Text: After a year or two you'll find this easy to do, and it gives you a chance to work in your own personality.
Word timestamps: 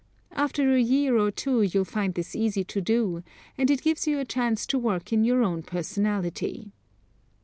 After 0.31 0.73
a 0.73 0.81
year 0.81 1.15
or 1.19 1.29
two 1.29 1.61
you'll 1.61 1.85
find 1.85 2.15
this 2.15 2.35
easy 2.35 2.63
to 2.63 2.81
do, 2.81 3.21
and 3.55 3.69
it 3.69 3.83
gives 3.83 4.07
you 4.07 4.17
a 4.17 4.25
chance 4.25 4.65
to 4.65 4.79
work 4.79 5.13
in 5.13 5.23
your 5.23 5.43
own 5.43 5.61
personality. 5.61 6.71